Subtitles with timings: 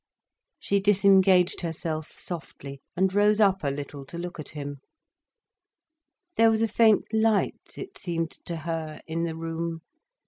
[0.57, 4.81] She disengaged herself, softly, and rose up a little to look at him.
[6.37, 9.81] There was a faint light, it seemed to her, in the room.